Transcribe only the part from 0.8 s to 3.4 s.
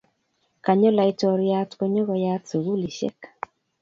laitoriat konyoko yat sugulisiek